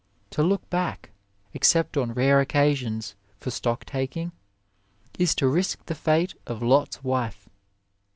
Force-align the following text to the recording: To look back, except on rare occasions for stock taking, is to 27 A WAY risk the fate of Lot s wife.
To 0.31 0.41
look 0.41 0.67
back, 0.71 1.11
except 1.53 1.95
on 1.95 2.13
rare 2.15 2.39
occasions 2.41 3.13
for 3.37 3.51
stock 3.51 3.85
taking, 3.85 4.31
is 5.19 5.35
to 5.35 5.45
27 5.45 5.45
A 5.45 5.45
WAY 5.51 5.55
risk 5.55 5.85
the 5.85 5.93
fate 5.93 6.33
of 6.47 6.63
Lot 6.63 6.95
s 6.97 7.03
wife. 7.03 7.47